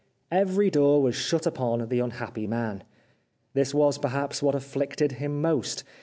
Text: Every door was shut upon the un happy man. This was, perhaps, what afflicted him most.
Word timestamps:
Every 0.31 0.71
door 0.71 0.99
was 1.03 1.13
shut 1.15 1.45
upon 1.45 1.87
the 1.89 2.01
un 2.01 2.09
happy 2.09 2.47
man. 2.47 2.81
This 3.53 3.71
was, 3.71 3.99
perhaps, 3.99 4.41
what 4.41 4.55
afflicted 4.55 5.11
him 5.11 5.39
most. 5.43 5.83